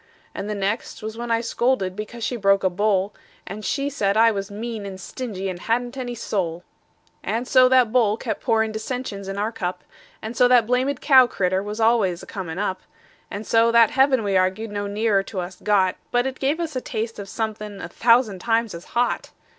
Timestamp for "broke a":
2.35-2.71